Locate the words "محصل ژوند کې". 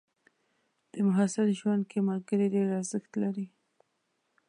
1.07-1.99